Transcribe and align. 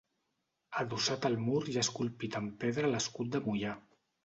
Adossat 0.83 1.27
al 1.29 1.37
mur 1.43 1.59
hi 1.67 1.77
ha 1.77 1.83
esculpit 1.87 2.39
en 2.41 2.49
pedra 2.65 2.93
l'escut 2.97 3.33
de 3.37 3.45
Moià. 3.49 3.79